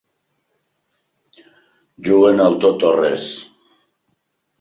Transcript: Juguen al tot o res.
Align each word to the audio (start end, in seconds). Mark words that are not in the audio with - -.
Juguen 2.07 2.41
al 2.45 2.57
tot 2.65 2.87
o 2.93 2.95
res. 3.01 3.29